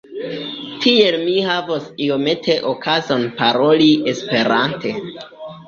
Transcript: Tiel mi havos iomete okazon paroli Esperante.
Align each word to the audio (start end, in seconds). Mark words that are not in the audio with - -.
Tiel 0.85 1.17
mi 1.25 1.35
havos 1.49 1.85
iomete 2.07 2.57
okazon 2.73 3.29
paroli 3.39 3.93
Esperante. 4.15 4.99